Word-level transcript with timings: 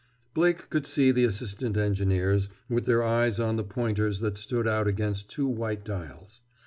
Blake 0.33 0.71
could 0.71 0.87
see 0.87 1.11
the 1.11 1.25
assistant 1.25 1.77
engineers, 1.77 2.49
with 2.67 2.87
their 2.87 3.03
eyes 3.03 3.39
on 3.39 3.55
the 3.55 3.63
pointers 3.63 4.19
that 4.21 4.35
stood 4.35 4.67
out 4.67 4.87
against 4.87 5.29
two 5.29 5.47
white 5.47 5.85
dials. 5.85 6.41